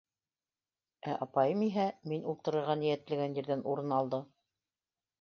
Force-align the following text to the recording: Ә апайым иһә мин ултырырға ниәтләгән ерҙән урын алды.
Ә 1.11 1.13
апайым 1.25 1.61
иһә 1.67 1.87
мин 2.13 2.27
ултырырға 2.33 2.79
ниәтләгән 2.83 3.39
ерҙән 3.41 3.67
урын 3.75 3.99
алды. 4.03 4.25